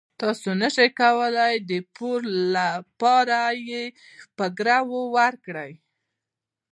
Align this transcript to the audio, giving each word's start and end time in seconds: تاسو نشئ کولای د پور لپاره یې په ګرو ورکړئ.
تاسو 0.21 0.49
نشئ 0.61 0.89
کولای 0.99 1.55
د 1.69 1.71
پور 1.95 2.19
لپاره 2.55 3.41
یې 3.69 3.83
په 4.37 4.45
ګرو 4.59 5.01
ورکړئ. 5.17 5.71